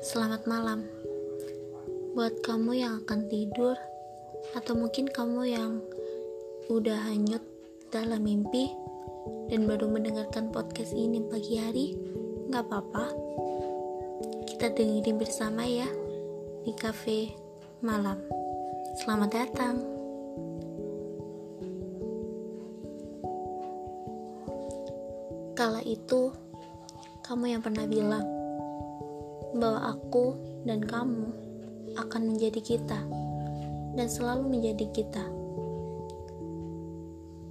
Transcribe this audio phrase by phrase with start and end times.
[0.00, 0.80] Selamat malam
[2.16, 3.76] buat kamu yang akan tidur,
[4.56, 5.76] atau mungkin kamu yang
[6.72, 7.44] udah hanyut
[7.92, 8.72] dalam mimpi
[9.52, 11.86] dan baru mendengarkan podcast ini pagi hari.
[12.48, 13.12] Gak apa-apa,
[14.48, 15.92] kita dengerin bersama ya
[16.64, 17.36] di cafe
[17.84, 18.16] malam.
[19.04, 19.84] Selamat datang.
[25.52, 26.32] Kala itu,
[27.20, 28.39] kamu yang pernah bilang
[29.56, 31.30] bahwa aku dan kamu
[31.98, 33.00] akan menjadi kita
[33.98, 35.24] dan selalu menjadi kita.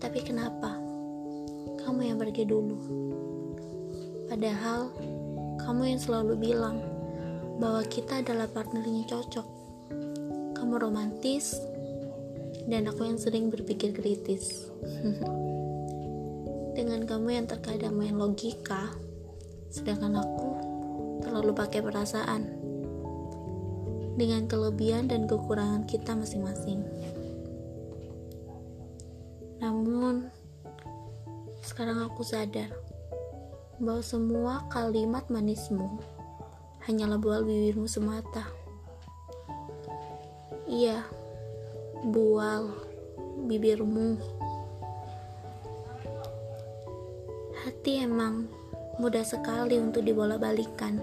[0.00, 0.78] Tapi kenapa
[1.82, 2.78] kamu yang pergi dulu?
[4.30, 4.94] Padahal
[5.60, 6.78] kamu yang selalu bilang
[7.58, 9.46] bahwa kita adalah partnernya cocok.
[10.56, 11.58] Kamu romantis
[12.70, 14.70] dan aku yang sering berpikir kritis.
[16.78, 18.94] Dengan kamu yang terkadang main logika,
[19.68, 20.69] sedangkan aku
[21.20, 22.42] terlalu pakai perasaan
[24.20, 26.84] dengan kelebihan dan kekurangan kita masing-masing.
[29.60, 30.28] Namun,
[31.64, 32.72] sekarang aku sadar
[33.80, 36.00] bahwa semua kalimat manismu
[36.84, 38.44] hanyalah buah bibirmu semata.
[40.68, 41.00] Iya,
[42.04, 42.72] bual
[43.48, 44.20] bibirmu.
[47.60, 48.48] Hati emang
[49.00, 51.00] mudah sekali untuk dibola-balikan.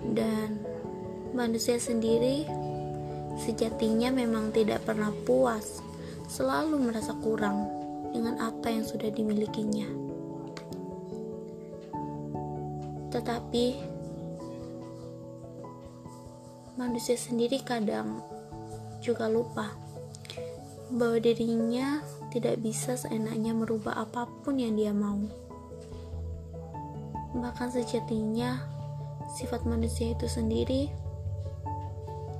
[0.00, 0.64] Dan
[1.36, 2.48] manusia sendiri
[3.36, 5.84] sejatinya memang tidak pernah puas,
[6.24, 7.68] selalu merasa kurang
[8.16, 9.86] dengan apa yang sudah dimilikinya.
[13.12, 13.66] Tetapi
[16.80, 18.24] manusia sendiri kadang
[19.04, 19.76] juga lupa
[20.90, 25.18] bahwa dirinya tidak bisa seenaknya merubah apa pun yang dia mau.
[27.30, 28.58] Bahkan sejatinya
[29.30, 30.90] sifat manusia itu sendiri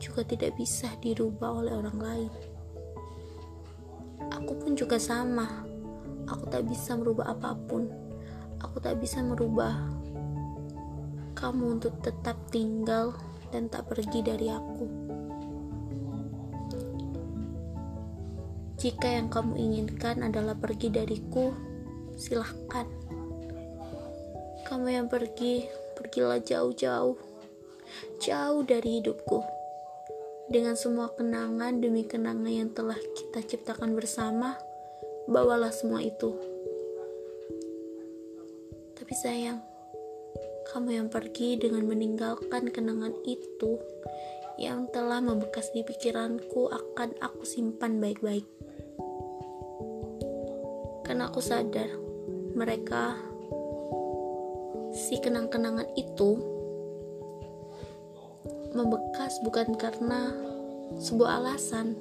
[0.01, 2.33] juga tidak bisa dirubah oleh orang lain.
[4.35, 5.47] Aku pun juga sama.
[6.27, 7.87] Aku tak bisa merubah apa pun.
[8.61, 9.77] Aku tak bisa merubah
[11.37, 13.17] kamu untuk tetap tinggal
[13.49, 14.87] dan tak pergi dari aku.
[18.81, 21.53] Jika yang kamu inginkan adalah pergi dariku,
[22.17, 22.89] silahkan.
[24.71, 25.67] Kamu yang pergi,
[25.99, 27.19] pergilah jauh-jauh,
[28.23, 29.43] jauh dari hidupku.
[30.47, 34.55] Dengan semua kenangan demi kenangan yang telah kita ciptakan bersama,
[35.27, 36.39] bawalah semua itu.
[38.95, 39.59] Tapi sayang,
[40.71, 43.75] kamu yang pergi dengan meninggalkan kenangan itu
[44.55, 48.47] yang telah membekas di pikiranku akan aku simpan baik-baik.
[51.03, 51.91] Karena aku sadar
[52.55, 53.30] mereka
[54.91, 56.39] si kenang-kenangan itu
[58.75, 60.35] membekas bukan karena
[60.99, 61.95] sebuah alasan.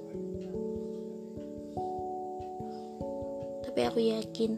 [3.65, 4.51] Tapi aku yakin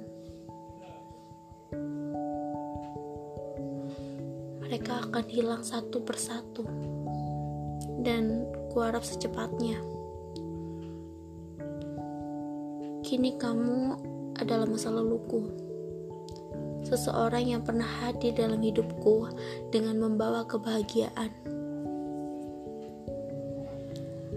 [4.63, 6.63] mereka akan hilang satu persatu.
[8.01, 9.77] Dan kuharap secepatnya.
[13.05, 13.99] Kini kamu
[14.39, 15.70] adalah masa laluku
[16.91, 19.31] seseorang yang pernah hadir dalam hidupku
[19.71, 21.31] dengan membawa kebahagiaan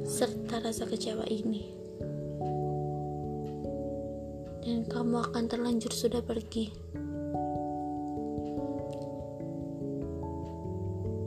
[0.06, 1.66] serta rasa kecewa ini.
[4.62, 6.70] Dan kamu akan terlanjur sudah pergi.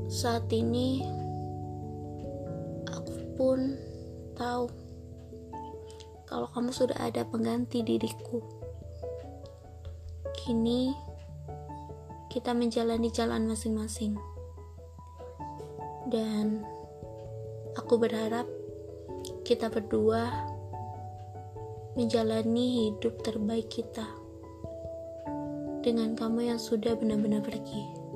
[0.08, 1.04] Saat ini
[2.88, 3.76] aku pun
[4.40, 4.72] tahu
[6.24, 8.40] kalau kamu sudah ada pengganti diriku.
[10.40, 10.96] Kini
[12.28, 14.16] kita menjalani jalan masing-masing.
[16.08, 16.64] Dan
[17.76, 18.48] aku berharap
[19.44, 20.28] kita berdua
[21.98, 24.06] menjalani hidup terbaik kita
[25.82, 28.07] dengan kamu yang sudah benar-benar pergi.